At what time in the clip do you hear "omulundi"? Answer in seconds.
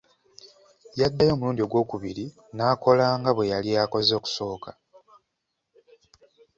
1.33-1.61